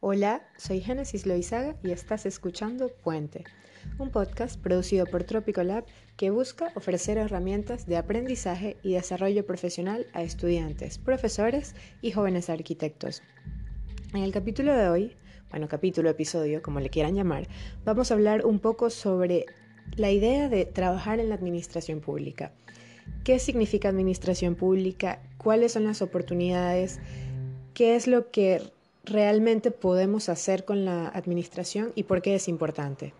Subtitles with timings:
[0.00, 3.42] Hola, soy Génesis Loizaga y estás escuchando Puente,
[3.98, 5.86] un podcast producido por Tropico Lab
[6.16, 13.24] que busca ofrecer herramientas de aprendizaje y desarrollo profesional a estudiantes, profesores y jóvenes arquitectos.
[14.14, 15.16] En el capítulo de hoy,
[15.50, 17.48] bueno, capítulo, episodio, como le quieran llamar,
[17.84, 19.46] vamos a hablar un poco sobre
[19.96, 22.52] la idea de trabajar en la administración pública.
[23.24, 25.20] ¿Qué significa administración pública?
[25.38, 27.00] ¿Cuáles son las oportunidades?
[27.74, 28.62] ¿Qué es lo que
[29.08, 33.14] realmente podemos hacer con la administración y por qué es importante.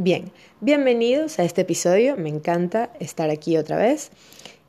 [0.00, 4.12] Bien, bienvenidos a este episodio, me encanta estar aquí otra vez.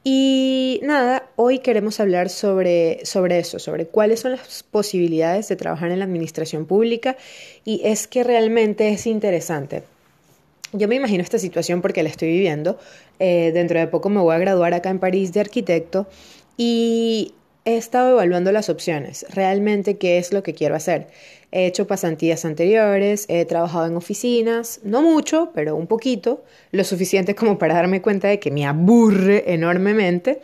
[0.03, 5.91] Y nada, hoy queremos hablar sobre, sobre eso, sobre cuáles son las posibilidades de trabajar
[5.91, 7.17] en la administración pública
[7.65, 9.84] y es que realmente es interesante.
[10.71, 12.79] Yo me imagino esta situación porque la estoy viviendo.
[13.20, 16.07] Eh, dentro de poco me voy a graduar acá en París de arquitecto
[16.55, 17.34] y
[17.66, 21.07] he estado evaluando las opciones, realmente qué es lo que quiero hacer.
[21.51, 27.33] He hecho pasantías anteriores, he trabajado en oficinas, no mucho, pero un poquito, lo suficiente
[27.33, 30.41] como para darme cuenta de que me aburre enormemente.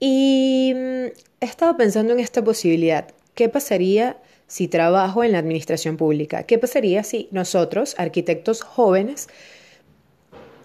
[0.00, 1.04] Y mm,
[1.40, 3.08] he estado pensando en esta posibilidad.
[3.34, 6.44] ¿Qué pasaría si trabajo en la administración pública?
[6.44, 9.28] ¿Qué pasaría si nosotros, arquitectos jóvenes,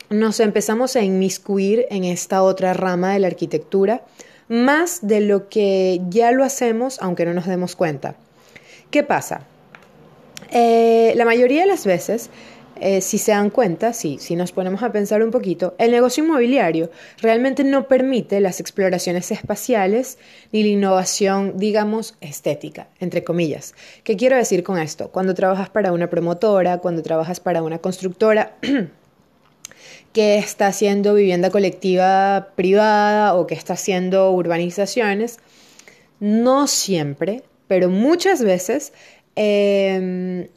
[0.09, 4.05] nos empezamos a inmiscuir en esta otra rama de la arquitectura
[4.47, 8.15] más de lo que ya lo hacemos aunque no nos demos cuenta?
[8.93, 9.41] ¿Qué pasa?
[10.51, 12.29] Eh, la mayoría de las veces,
[12.79, 16.23] eh, si se dan cuenta, si, si nos ponemos a pensar un poquito, el negocio
[16.23, 20.19] inmobiliario realmente no permite las exploraciones espaciales
[20.51, 23.73] ni la innovación, digamos, estética, entre comillas.
[24.03, 25.09] ¿Qué quiero decir con esto?
[25.09, 28.57] Cuando trabajas para una promotora, cuando trabajas para una constructora,
[30.13, 35.39] que está haciendo vivienda colectiva privada o que está haciendo urbanizaciones,
[36.19, 37.41] no siempre
[37.73, 38.93] pero muchas veces
[39.35, 40.47] em,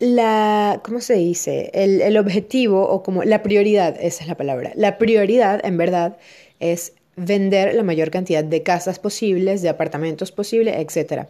[0.00, 1.70] la, ¿cómo se dice?
[1.72, 6.18] El, el, objetivo o como la prioridad, esa es la palabra, la prioridad en verdad
[6.58, 11.28] es vender la mayor cantidad de casas posibles, de apartamentos posibles, etc.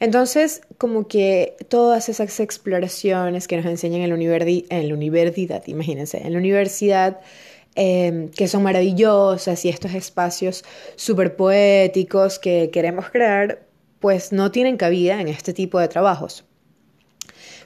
[0.00, 6.18] Entonces, como que todas esas exploraciones que nos enseñan en la, en la universidad, imagínense,
[6.18, 7.20] en la universidad,
[7.76, 10.64] em, que son maravillosas y estos espacios
[10.96, 13.67] súper poéticos que queremos crear,
[14.00, 16.44] pues no tienen cabida en este tipo de trabajos.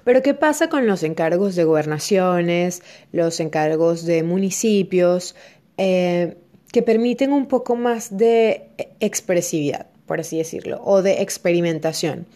[0.05, 2.83] Pero ¿qué pasa con los encargos de gobernaciones,
[3.13, 5.37] los encargos de municipios,
[5.77, 6.37] eh,
[6.73, 12.27] que permiten un poco más de expresividad, por así decirlo, o de experimentación?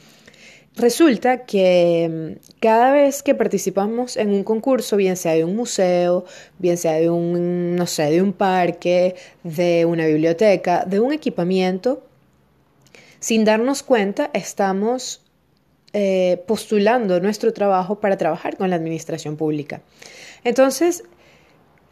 [0.77, 6.27] Resulta que mm, cada vez que participamos en un concurso, bien sea de un museo,
[6.59, 12.05] bien sea de un, no sé, de un parque, de una biblioteca, de un equipamiento,
[13.21, 15.23] sin darnos cuenta, estamos
[15.93, 19.81] eh, postulando nuestro trabajo para trabajar con la administración pública.
[20.45, 21.05] Entonces,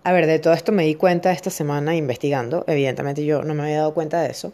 [0.03, 3.63] a ver, de todo esto me di cuenta esta semana investigando, evidentemente yo no me
[3.63, 4.53] había dado cuenta de eso,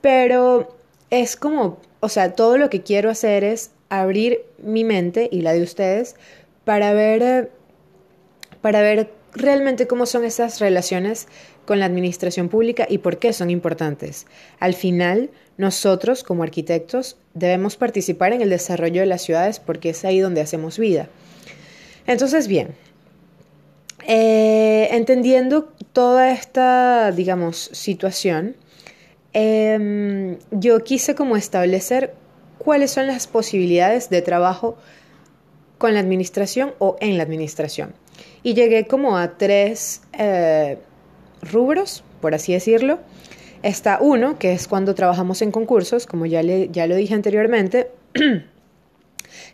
[0.00, 0.76] pero
[1.10, 5.52] es como, o sea, todo lo que quiero hacer es abrir mi mente y la
[5.52, 6.16] de ustedes
[6.64, 7.48] para ver, eh,
[8.60, 11.28] para ver realmente cómo son esas relaciones
[11.64, 14.26] con la administración pública y por qué son importantes.
[14.58, 20.04] Al final, nosotros como arquitectos debemos participar en el desarrollo de las ciudades porque es
[20.04, 21.08] ahí donde hacemos vida.
[22.06, 22.74] Entonces, bien,
[24.06, 28.56] eh, entendiendo toda esta, digamos, situación,
[29.34, 32.14] em, yo quise como establecer
[32.56, 34.78] cuáles son las posibilidades de trabajo
[35.76, 37.94] con la administración o en la administración.
[38.42, 40.78] Y llegué como a tres eh,
[41.42, 43.00] rubros, por así decirlo.
[43.62, 47.90] Está uno, que es cuando trabajamos en concursos, como ya, le, ya lo dije anteriormente.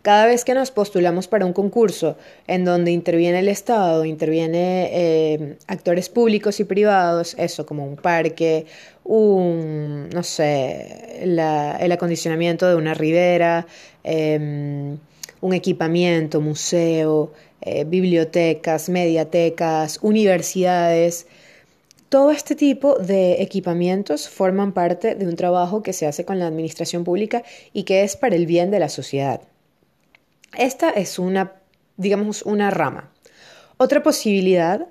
[0.03, 5.57] Cada vez que nos postulamos para un concurso en donde interviene el Estado, interviene eh,
[5.67, 8.67] actores públicos y privados, eso como un parque,
[9.05, 13.67] un, no sé, el acondicionamiento de una ribera,
[14.03, 14.99] em,
[15.41, 21.27] un equipamiento, museo, eh, bibliotecas, mediatecas, universidades,
[22.09, 26.47] todo este tipo de equipamientos forman parte de un trabajo que se hace con la
[26.47, 27.43] administración pública
[27.73, 29.41] y que es para el bien de la sociedad.
[30.57, 31.53] Esta es una,
[31.97, 33.11] digamos, una rama.
[33.77, 34.87] Otra posibilidad,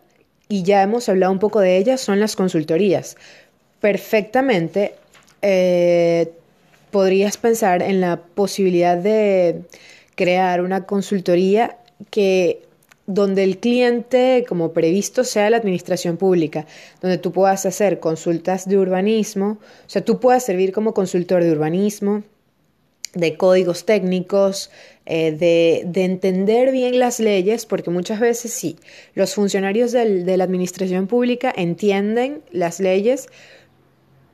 [0.50, 3.16] y ya hemos hablado un poco de ella, son las consultorías.
[3.80, 4.96] Perfectamente
[5.42, 6.32] eh,
[6.92, 9.62] podrías pensar en la posibilidad de
[10.16, 11.78] crear una consultoría
[12.10, 12.66] que
[13.06, 16.66] donde el cliente como previsto sea la administración pública,
[17.02, 21.52] donde tú puedas hacer consultas de urbanismo, o sea, tú puedas servir como consultor de
[21.52, 22.24] urbanismo,
[23.14, 24.72] de códigos técnicos,
[25.06, 28.78] eh, de, entender bien las leyes, porque muchas veces sí,
[29.14, 33.28] los funcionarios de la administración pública entienden las leyes,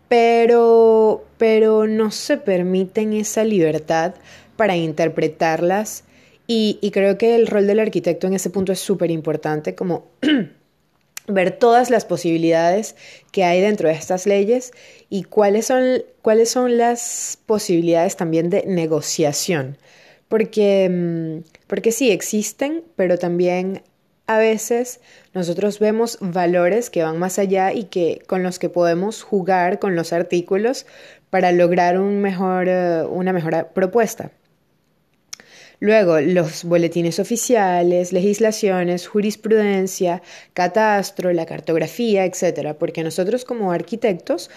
[0.08, 4.16] pero, pero no se permiten esa libertad
[4.56, 6.04] para interpretarlas
[6.52, 10.08] y, creo que el rol del arquitecto en ese punto es súper importante, como
[11.28, 12.96] ver todas las posibilidades
[13.32, 14.72] que hay dentro de estas leyes
[15.12, 19.78] y cuáles son, cuáles son las posibilidades también de negociación.
[20.28, 23.84] Porque, mm, porque sí, existen, pero también
[24.26, 25.02] a veces
[25.36, 29.96] nosotros vemos valores que van más allá y que con los que podemos jugar con
[29.96, 30.88] los artículos
[31.30, 34.32] para lograr un mejor, eh, una mejor propuesta.
[35.82, 40.22] Luego, los boletines oficiales, legislaciones, jurisprudencia,
[40.54, 44.50] catastro, la cartografía, etcétera, porque nosotros como arquitectos,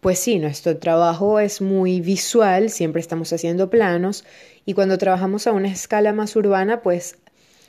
[0.00, 4.24] pues sí, nuestro trabajo es muy visual, siempre estamos haciendo planos
[4.66, 7.16] y cuando trabajamos a una escala más urbana, pues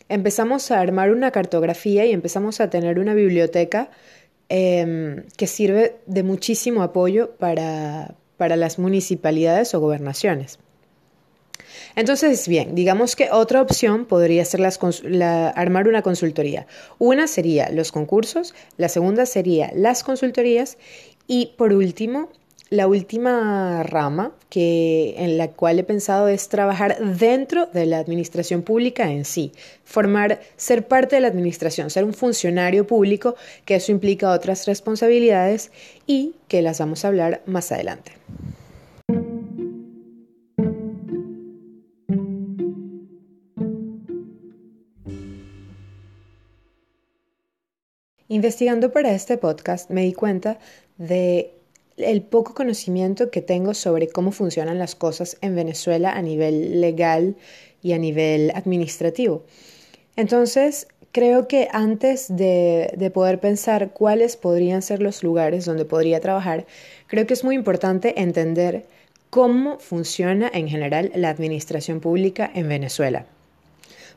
[0.10, 3.92] empezamos a armar una cartografía y empezamos a tener una biblioteca
[4.50, 10.60] em, que sirve de muchísimo apoyo para, para las municipalidades o gobernaciones.
[12.00, 14.62] Entonces, bien, digamos que otra opción podría ser
[15.54, 16.66] armar una consultoría.
[16.98, 20.78] Una sería los concursos, la segunda sería las consultorías
[21.28, 22.30] y por último,
[22.70, 28.62] la última rama que, en la cual he pensado es trabajar dentro de la administración
[28.62, 29.52] pública en sí,
[29.84, 33.36] formar, ser parte de la administración, ser un funcionario público,
[33.66, 35.70] que eso implica otras responsabilidades
[36.08, 38.14] y que las vamos a hablar más adelante.
[48.32, 50.60] Investigando para este podcast me di cuenta
[51.00, 51.52] de
[51.98, 57.36] el poco conocimiento que tengo sobre cómo funcionan las cosas en Venezuela a nivel legal
[57.82, 59.46] y a nivel administrativo.
[60.16, 66.20] Entonces, creo que antes de, de, poder pensar cuáles podrían ser los lugares donde podría
[66.20, 66.68] trabajar,
[67.08, 68.86] creo que es muy importante entender
[69.32, 73.26] cómo funciona en general la administración pública en Venezuela.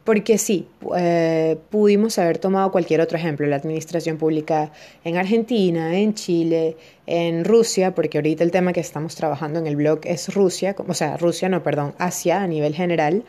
[0.04, 0.66] Porque sí,
[0.96, 4.72] eh, pudimos haber tomado cualquier otro ejemplo, la administración pública
[5.04, 6.76] en Argentina, en Chile,
[7.06, 10.94] en Rusia, porque ahorita el tema que estamos trabajando en el blog es Rusia, o
[10.94, 13.25] sea, Rusia, no, perdón, Asia a nivel general,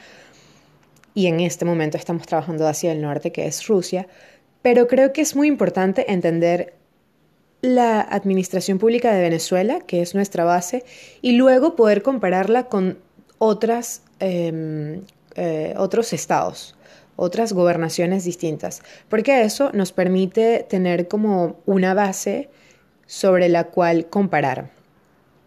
[1.14, 4.08] y en este momento estamos trabajando hacia el norte, que es Rusia,
[4.64, 6.74] pero creo que es muy importante entender
[7.62, 10.84] la administración pública de Venezuela, que es nuestra base,
[11.22, 12.98] y luego poder compararla con
[13.38, 15.02] otras em,
[15.36, 16.76] eh, otros estados,
[17.16, 22.50] otras gobernaciones distintas, porque eso nos permite tener como una base
[23.06, 24.72] sobre la cual comparar.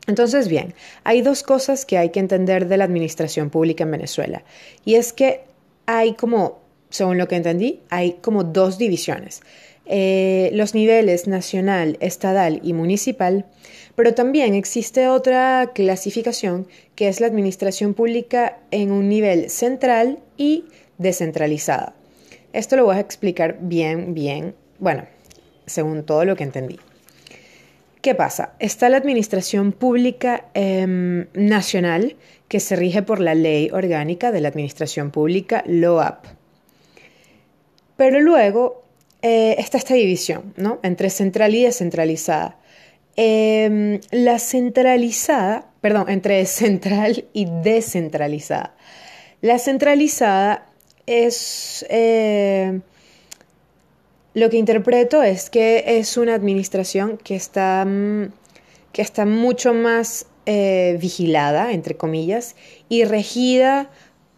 [0.07, 4.45] Entonces, bien, hay dos cosas que hay que entender de la administración pública en Venezuela,
[4.85, 5.43] y es que
[5.87, 6.61] hay como,
[6.91, 9.43] según lo que entendí, hay como dos divisiones.
[9.89, 13.47] Eh, los niveles nacional, estatal y municipal,
[13.97, 20.67] pero también existe otra clasificación que es la administración pública en un nivel central y
[20.99, 21.95] descentralizada.
[22.53, 25.07] Esto lo voy a explicar bien, bien, bueno,
[25.67, 26.79] según todo lo que entendí.
[28.03, 28.53] ¿Qué pasa?
[28.61, 34.49] Está la administración pública em, nacional que se rige por la ley orgánica de la
[34.49, 36.25] administración pública, LOAP.
[37.97, 38.85] Pero luego
[39.23, 40.79] eh, está esta división, ¿no?
[40.83, 42.59] Entre central y descentralizada.
[43.17, 48.75] Em, la centralizada, perdón, entre central y descentralizada.
[49.41, 50.67] La centralizada
[51.07, 52.81] es, eh,
[54.35, 58.33] lo que interpreto es que es una administración que está, mm,
[58.93, 62.55] que está mucho más eh, vigilada, entre comillas,
[62.89, 63.91] y regida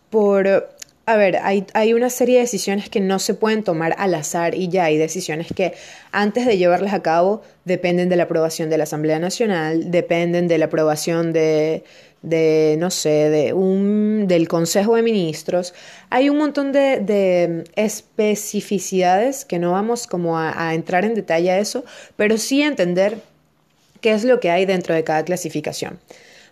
[0.08, 0.70] por
[1.08, 4.54] a ver, hay, hay, una serie de decisiones que no se pueden tomar al azar
[4.54, 5.72] y ya hay decisiones que
[6.12, 10.58] antes de llevarlas a cabo dependen de la aprobación de la Asamblea Nacional, dependen de
[10.58, 11.82] la aprobación de,
[12.20, 15.72] de no sé, de un, del Consejo de Ministros.
[16.10, 21.58] Hay un montón de, de especificidades que no vamos como a entrar en detalle a
[21.58, 21.86] eso,
[22.16, 23.16] pero sí entender
[24.02, 25.98] qué es lo que hay dentro de cada clasificación.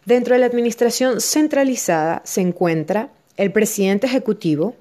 [0.06, 4.76] Dentro de la administración centralizada se encuentra el presidente ejecutivo,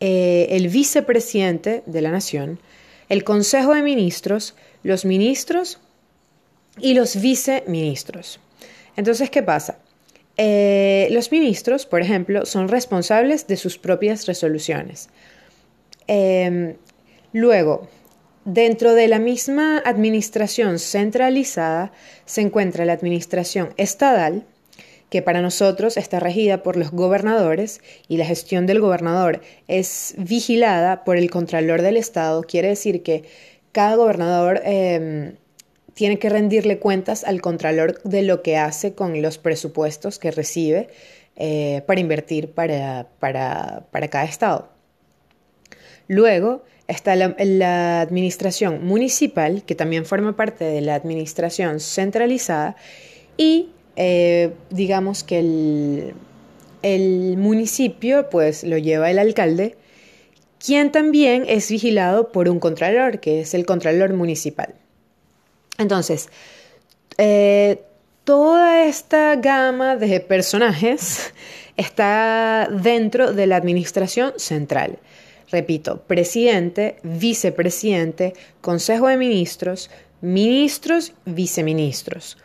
[0.00, 2.58] eh, el vicepresidente de la nación,
[3.08, 5.78] el Consejo de Ministros, los ministros
[6.78, 8.40] y los viceministros.
[8.96, 9.78] Entonces, ¿qué pasa?
[10.36, 15.08] eh, los ministros, por ejemplo, son responsables de sus propias resoluciones.
[16.06, 16.76] Em,
[17.32, 17.88] luego,
[18.44, 21.92] dentro de la misma administración centralizada
[22.26, 24.44] se encuentra la administración estadal,
[25.10, 31.04] que para nosotros está regida por los gobernadores y la gestión del gobernador es vigilada
[31.04, 32.42] por el Contralor del Estado.
[32.42, 33.24] Quiere decir que
[33.72, 35.36] cada gobernador em,
[35.94, 40.88] tiene que rendirle cuentas al Contralor de lo que hace con los presupuestos que recibe
[41.36, 44.70] eh, para invertir para, para, cada estado.
[46.08, 52.76] Luego está la, administración municipal, que también forma parte de la administración centralizada,
[53.36, 56.14] y eh, digamos que el,
[56.82, 59.76] el municipio pues lo lleva el alcalde,
[60.58, 64.74] quien también es vigilado por un contralor, que es el contralor municipal.
[65.78, 66.28] Entonces,
[67.18, 67.82] eh,
[68.24, 71.32] toda esta gama de personajes
[71.76, 74.98] está dentro de la administración central.
[75.50, 82.36] Repito, presidente, vicepresidente, consejo de ministros, ministros, viceministros.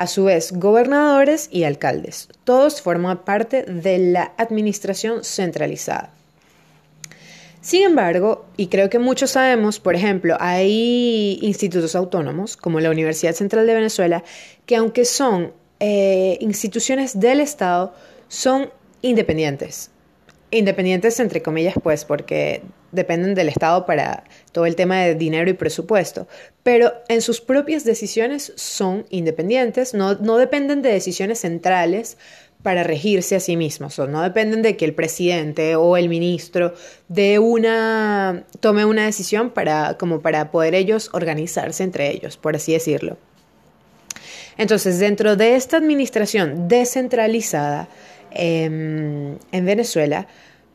[0.00, 2.28] A su vez, gobernadores y alcaldes.
[2.44, 6.14] Todos forman parte de la administración centralizada.
[7.60, 13.34] Sin embargo, y creo que muchos sabemos, por ejemplo, hay institutos autónomos, como la Universidad
[13.34, 14.24] Central de Venezuela,
[14.64, 17.92] que aunque son eh, instituciones del Estado,
[18.28, 18.70] son
[19.02, 19.90] independientes.
[20.50, 25.54] Independientes entre comillas, pues, porque dependen del Estado para todo el tema de dinero y
[25.54, 26.26] presupuesto,
[26.62, 32.16] pero en sus propias decisiones son independientes, no, dependen de decisiones centrales
[32.62, 36.74] para regirse a sí mismos, no dependen de que el presidente o el ministro
[37.08, 42.72] de una tome una decisión para como para poder ellos organizarse entre ellos, por así
[42.72, 43.16] decirlo.
[44.58, 47.88] Entonces, dentro de esta administración descentralizada
[48.30, 50.26] em, en Venezuela,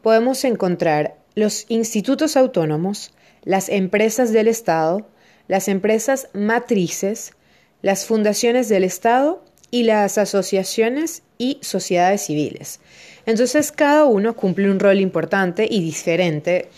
[0.01, 3.11] podemos encontrar los institutos autónomos,
[3.43, 5.07] las empresas del Estado,
[5.47, 7.33] las empresas matrices,
[7.81, 12.79] las fundaciones del Estado y las asociaciones y sociedades civiles.
[13.25, 16.69] Entonces cada uno cumple un rol importante y diferente,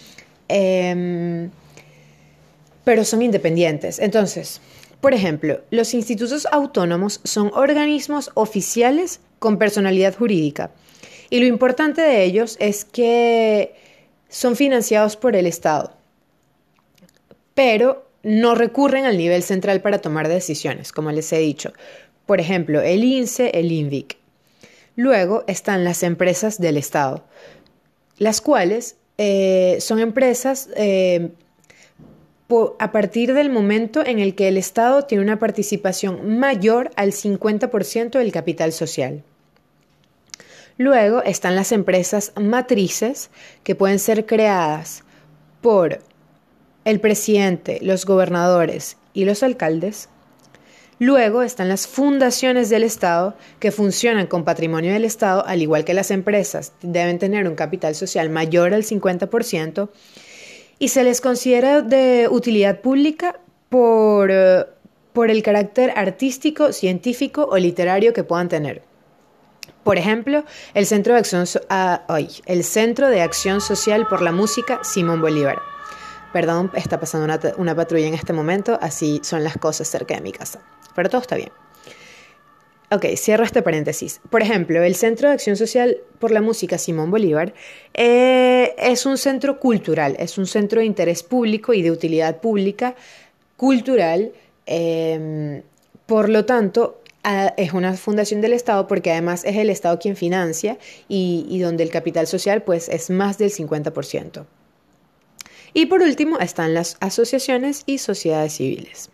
[0.48, 1.50] em,
[2.84, 4.00] pero son independientes.
[4.00, 4.60] Entonces,
[5.02, 10.72] por ejemplo, los institutos autónomos son organismos oficiales con personalidad jurídica
[11.30, 13.76] y lo importante de ellos es que
[14.30, 15.94] son financiados por el Estado,
[17.54, 21.74] pero no recurren al nivel central para tomar decisiones, como les he dicho.
[22.26, 24.18] Por ejemplo, el INSE, el INVIC.
[24.96, 27.24] Luego están las empresas del Estado,
[28.18, 31.30] las cuales eh, son empresas eh,
[32.80, 38.18] a partir del momento en el que el Estado tiene una participación mayor al 50%
[38.18, 39.24] del capital social.
[40.78, 43.30] Luego están las empresas matrices
[43.64, 45.04] que pueden ser creadas
[45.62, 46.00] por
[46.86, 50.10] el presidente, los gobernadores y los alcaldes
[51.00, 55.94] Luego están las fundaciones del Estado que funcionan con patrimonio del Estado, al igual que
[55.94, 59.90] las empresas, deben tener un capital social mayor al 50%
[60.80, 64.66] y se les considera de utilidad pública por, eh,
[65.14, 68.82] por el carácter artístico, científico o literario que puedan tener.
[69.88, 72.06] Por ejemplo, el Centro de Acción, ah,
[72.46, 75.60] el Centro de Acción Social por la Música Simón Bolívar.
[76.34, 80.22] Perdón, está pasando una, una patrulla en este momento, así son las cosas cerca de
[80.22, 80.60] mi casa
[80.98, 81.52] pero todo está bien.
[82.90, 84.20] Ok, cierro este paréntesis.
[84.32, 87.54] Por ejemplo, el Centro de Acción Social por la Música Simón Bolívar
[87.94, 92.96] eh, es un centro cultural, es un centro de interés público y de utilidad pública
[93.58, 94.32] cultural.
[94.66, 95.62] Em,
[96.08, 97.04] por lo tanto,
[97.58, 101.84] es una fundación del Estado porque además es el Estado quien financia y, y donde
[101.84, 104.46] el capital social pues es más del 50%.
[105.74, 109.10] Y por último están las asociaciones y sociedades civiles.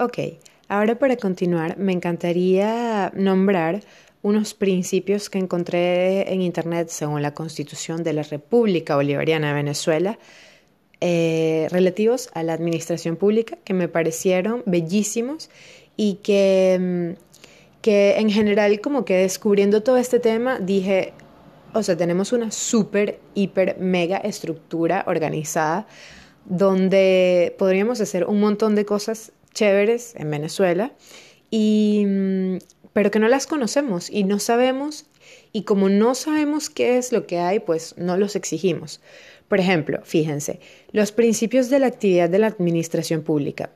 [0.00, 0.18] Ok,
[0.68, 3.82] ahora para continuar me encantaría nombrar
[4.24, 10.18] unos principios que encontré en Internet según la Constitución de la República Bolivariana de Venezuela
[11.02, 15.50] eh, relativos a la administración pública que me parecieron bellísimos
[15.98, 21.12] y que, mm, que en general como que descubriendo todo este tema dije,
[21.74, 25.86] o sea, tenemos una súper, hiper, mega estructura organizada
[26.46, 30.92] donde podríamos hacer un montón de cosas chéveres en Venezuela,
[31.56, 32.03] y,
[32.94, 35.04] pero que no las conocemos y no sabemos
[35.52, 39.02] y como no sabemos qué es lo que hay, pues no los exigimos.
[39.48, 40.60] Por ejemplo, fíjense,
[40.92, 43.70] los principios de la actividad de la administración pública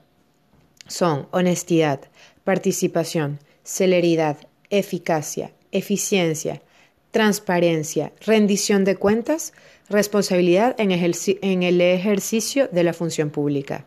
[0.87, 2.01] son honestidad,
[2.45, 4.39] participación, celeridad,
[4.71, 6.63] eficacia, eficiencia,
[7.11, 9.53] transparencia, rendición de cuentas,
[9.89, 13.87] responsabilidad en, el ejercicio de la función pública.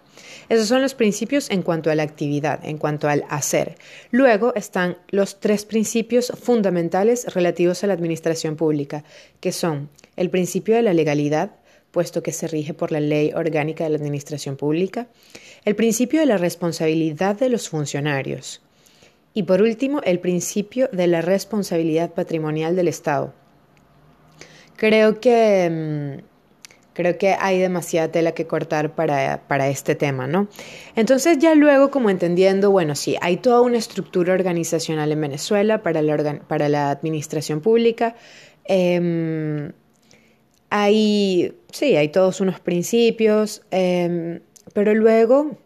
[0.50, 3.77] Esos son los principios en cuanto a la actividad, en cuanto al hacer.
[4.12, 9.03] Luego están los tres principios fundamentales relativos a la administración pública,
[9.39, 11.51] que son el principio de la legalidad,
[11.91, 15.07] puesto que se rige por la ley orgánica de la administración pública,
[15.65, 18.62] el principio de la responsabilidad de los funcionarios
[19.33, 23.33] y por último el principio de la responsabilidad patrimonial del Estado.
[24.75, 25.69] Creo que
[26.19, 26.30] mm,
[26.93, 30.48] Creo que hay demasiada tela que cortar para, para, este tema, ¿no?
[30.95, 36.01] Entonces ya luego como entendiendo, bueno, sí, hay toda una estructura organizacional en Venezuela para
[36.01, 38.15] la, para la administración pública.
[38.65, 39.71] Em,
[40.69, 44.41] hay, sí, hay todos unos principios, em,
[44.74, 45.57] pero luego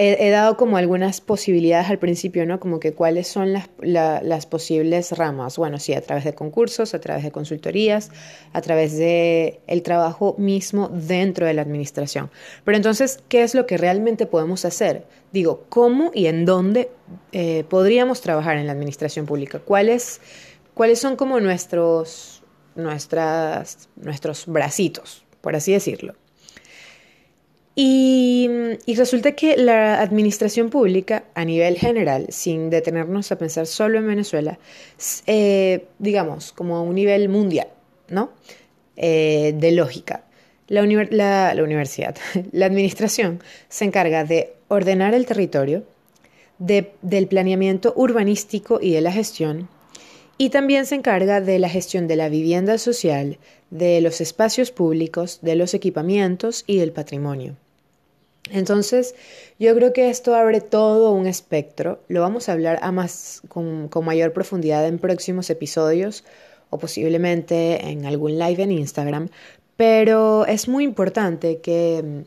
[0.00, 2.58] he, dado como algunas posibilidades al principio, ¿no?
[2.58, 5.58] Como que cuáles son las, posibles ramas.
[5.58, 8.10] Bueno, sí, a través de concursos, a través de consultorías,
[8.52, 12.30] a través de el trabajo mismo dentro de la administración.
[12.64, 15.04] Pero entonces, ¿qué es lo que realmente podemos hacer?
[15.32, 16.90] Digo, ¿cómo y en dónde
[17.32, 19.58] eh, podríamos trabajar en la administración pública?
[19.58, 20.20] ¿Cuáles,
[20.72, 22.42] cuáles son como nuestros,
[22.74, 26.14] nuestras, nuestros bracitos, por así decirlo?
[27.74, 28.48] Y,
[28.96, 34.58] resulta que la administración pública a nivel general, sin detenernos a pensar solo en Venezuela,
[35.26, 37.68] eh, digamos, como a un nivel mundial,
[38.08, 38.30] ¿no?
[38.96, 40.24] Eh, de lógica.
[40.68, 42.16] La, la, universidad,
[42.52, 45.84] la administración se encarga de ordenar el territorio,
[46.58, 49.68] del planeamiento urbanístico y de la gestión,
[50.40, 53.36] y también se encarga de la gestión de la vivienda social,
[53.68, 57.56] de los espacios públicos, de los equipamientos y del patrimonio.
[58.50, 59.14] Entonces,
[59.58, 62.00] yo creo que esto abre todo un espectro.
[62.08, 66.24] Lo vamos a hablar a más, con, mayor profundidad en próximos episodios
[66.70, 69.28] o posiblemente en algún live en Instagram.
[69.76, 72.24] Pero es muy importante que,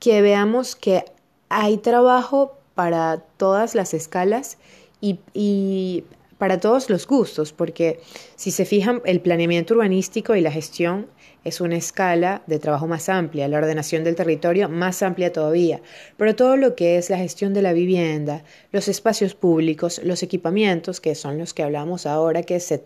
[0.00, 1.06] que veamos que
[1.48, 4.58] hay trabajo para todas las escalas
[5.00, 6.04] y, y
[6.42, 8.00] para todos los gustos, porque
[8.34, 11.06] si se fijan, el planeamiento urbanístico y la gestión
[11.44, 15.80] es una escala de trabajo más amplia, la ordenación del territorio más amplia todavía,
[16.16, 21.00] pero todo lo que es la gestión de la vivienda, los espacios públicos, los equipamientos,
[21.00, 22.82] que son los que hablamos ahora, que se,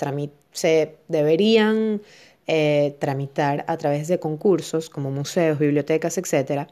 [0.52, 2.02] se deberían
[2.46, 6.68] eh, tramitar a través de concursos como museos, bibliotecas, etc.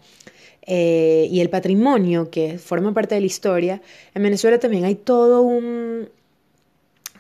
[0.67, 3.81] Eh, y el patrimonio que forma parte de la historia,
[4.15, 6.11] en Venezuela también hay todo un,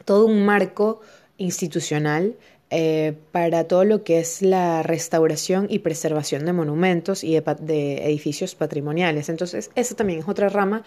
[0.04, 1.00] todo un marco
[1.38, 2.34] institucional
[2.70, 8.54] eh, para todo lo que es la restauración y preservación de monumentos y de, edificios
[8.54, 9.28] patrimoniales.
[9.28, 10.82] Entonces, esa también es otra rama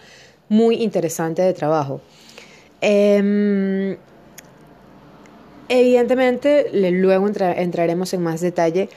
[0.48, 2.00] muy interesante de trabajo.
[2.80, 3.96] Em,
[5.68, 8.88] evidentemente, luego entraremos en más detalle,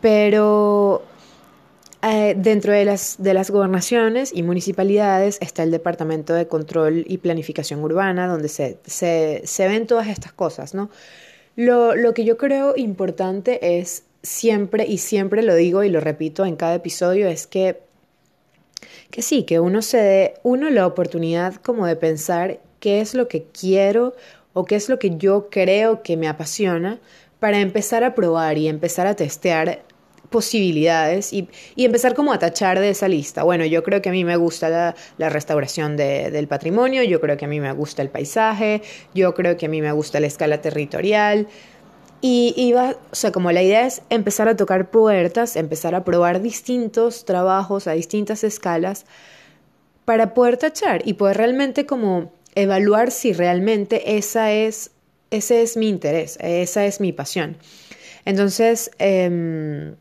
[0.00, 1.02] pero
[2.02, 7.18] eh, dentro de las, de las gobernaciones y municipalidades está el Departamento de Control y
[7.18, 10.90] Planificación Urbana, donde se, se, se ven todas estas cosas, ¿no?
[11.56, 16.54] Lo, que yo creo importante es siempre, y siempre lo digo y lo repito en
[16.54, 17.80] cada episodio, es que,
[19.10, 23.26] que sí, que uno se dé, uno la oportunidad como de pensar qué es lo
[23.26, 24.14] que quiero
[24.52, 27.00] o qué es lo que yo creo que me apasiona
[27.40, 29.82] para empezar a probar y empezar a testear
[30.30, 33.42] posibilidades y, empezar como a tachar de esa lista.
[33.42, 37.44] Bueno, yo creo que a mí me gusta la, restauración del patrimonio, yo creo que
[37.44, 38.82] a mí me gusta el paisaje,
[39.14, 41.48] yo creo que a mí me gusta la escala territorial.
[42.20, 46.42] Y iba, o sea, como la idea es empezar a tocar puertas, empezar a probar
[46.42, 49.06] distintos trabajos a distintas escalas
[50.04, 54.90] para poder tachar y poder realmente como evaluar si realmente esa es,
[55.30, 57.56] ese es mi interés, esa es mi pasión.
[58.24, 59.94] Entonces, em,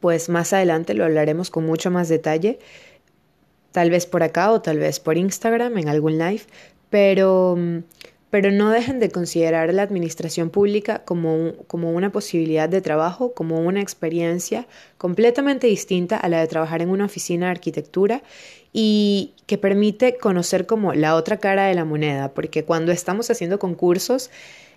[0.00, 2.58] pues más adelante lo hablaremos con mucho más detalle,
[3.72, 6.42] tal vez por acá o tal vez por Instagram en algún live,
[6.90, 7.58] pero,
[8.30, 13.60] pero no dejen de considerar la administración pública como, como una posibilidad de trabajo, como
[13.60, 18.22] una experiencia completamente distinta a la de trabajar en una oficina de arquitectura
[18.72, 23.58] y que permite conocer como la otra cara de la moneda, porque cuando estamos haciendo
[23.58, 24.30] concursos,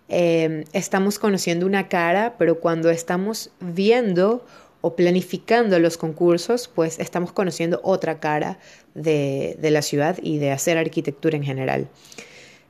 [0.10, 4.44] eh, estamos conociendo una cara, pero cuando estamos viendo
[4.82, 8.60] o planificando los concursos, pues estamos conociendo otra cara
[8.94, 11.88] de, la ciudad y de hacer arquitectura en general.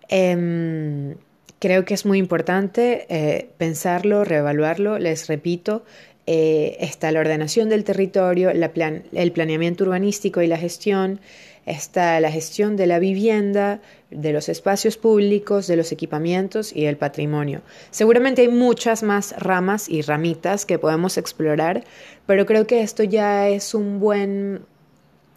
[0.07, 1.15] Em,
[1.59, 4.97] creo que es muy importante eh, pensarlo, reevaluarlo.
[4.97, 5.83] Les repito,
[6.25, 11.19] eh, está la ordenación del territorio, el planeamiento urbanístico y la gestión,
[11.65, 16.97] está la gestión de la vivienda, de los espacios públicos, de los equipamientos y del
[16.97, 17.61] patrimonio.
[17.91, 21.83] Seguramente hay muchas más ramas y ramitas que podemos explorar,
[22.25, 24.61] pero creo que esto ya es un buen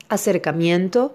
[0.09, 1.15] acercamiento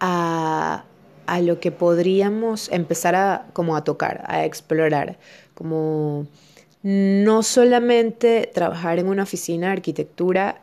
[0.00, 0.84] a,
[1.26, 5.18] a lo que podríamos empezar a como a tocar, a explorar,
[5.54, 6.26] como
[6.82, 10.60] no solamente trabajar en una oficina de arquitectura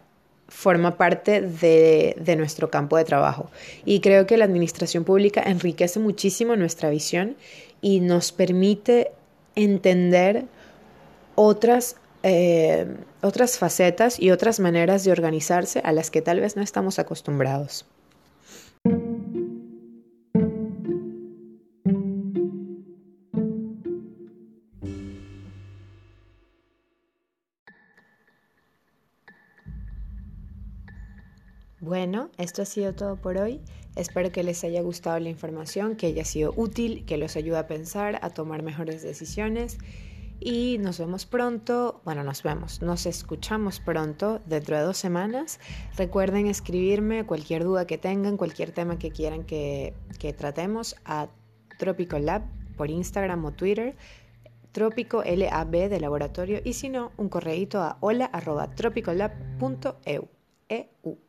[0.53, 3.49] forma parte de, nuestro campo de trabajo.
[3.85, 7.35] Y creo que la administración pública enriquece muchísimo nuestra visión
[7.81, 9.11] y nos permite
[9.55, 10.45] entender
[11.35, 12.85] otras, eh,
[13.21, 17.85] otras facetas y otras maneras de organizarse a las que tal vez no estamos acostumbrados.
[31.83, 33.59] Bueno, esto ha sido todo por hoy.
[33.97, 37.67] Espero que les haya gustado la información, que haya sido útil, que los ayude a
[37.67, 39.79] pensar, a tomar mejores decisiones.
[40.39, 45.59] Y nos vemos pronto, bueno, nos vemos, nos escuchamos pronto, dentro de dos semanas.
[45.97, 49.93] Recuerden escribirme cualquier duda que tengan, cualquier tema que quieran que,
[50.37, 51.27] tratemos a
[51.79, 52.43] Tropical Lab
[52.77, 53.97] por Instagram o Twitter.
[54.71, 60.29] Trópico LAB de laboratorio y si no, un correíto a hola arroba tropicallab.eu.
[60.69, 61.22] EU.